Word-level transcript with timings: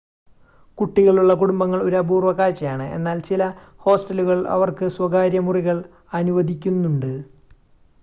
കുട്ടികളുള്ള 0.77 1.33
കുടുംബങ്ങൾ 1.33 1.79
ഒരു 1.81 1.97
അപൂർവ 1.99 2.31
കാഴ്ചയാണ് 2.33 2.87
എന്നാൽ 2.95 3.19
ചില 3.21 3.51
ഹോസ്റ്റലുകൾ 3.85 4.39
അവർക്ക് 4.55 4.87
സ്വകാര്യ 4.97 5.41
മുറികൾ 5.41 5.79
അനുവദിക്കുന്നുണ്ട് 6.13 7.11